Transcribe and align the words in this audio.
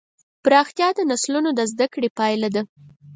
پراختیا 0.43 0.89
د 0.95 0.99
نسلونو 1.11 1.49
د 1.55 1.61
زدهکړې 1.71 2.09
پایله 2.19 2.49
ده. 2.55 2.61